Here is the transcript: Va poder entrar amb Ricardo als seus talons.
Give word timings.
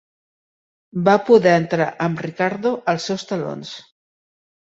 Va 1.09 1.13
poder 1.27 1.51
entrar 1.57 1.87
amb 2.07 2.23
Ricardo 2.27 2.71
als 2.93 3.05
seus 3.11 3.27
talons. 3.33 3.77